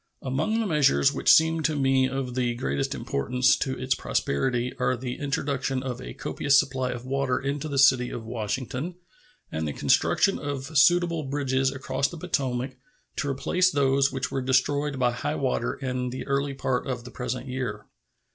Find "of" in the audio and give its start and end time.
2.09-2.33, 5.83-6.01, 6.89-7.05, 8.09-8.25, 10.39-10.75, 16.87-17.03